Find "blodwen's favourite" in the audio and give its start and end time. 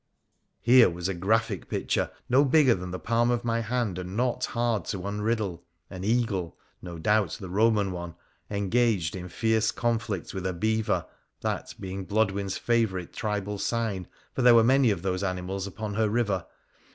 12.07-13.13